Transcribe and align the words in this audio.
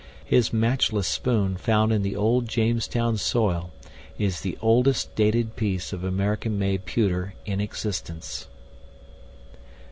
His 0.25 0.51
matchless 0.51 1.07
spoon 1.07 1.57
found 1.57 1.91
in 1.93 2.01
the 2.01 2.15
old 2.15 2.47
Jamestown 2.49 3.17
soil 3.17 3.69
is 4.17 4.41
the 4.41 4.57
oldest 4.59 5.13
dated 5.13 5.55
piece 5.55 5.93
of 5.93 6.03
American 6.03 6.57
made 6.57 6.85
pewter 6.85 7.35
in 7.45 7.61
existence. 7.61 8.47